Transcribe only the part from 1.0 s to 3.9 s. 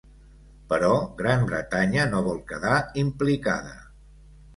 Gran Bretanya no vol quedar implicada.